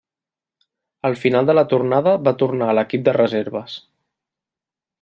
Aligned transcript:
Al 1.09 1.17
final 1.23 1.49
de 1.49 1.55
la 1.57 1.65
tornada 1.75 2.15
va 2.29 2.35
tornar 2.39 2.71
a 2.73 2.75
l'equip 2.79 3.05
de 3.09 3.15
reserves. 3.19 3.77